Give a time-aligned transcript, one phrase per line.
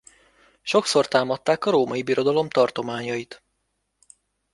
[0.63, 3.43] Sokszor támadták a Római Birodalom tartományait.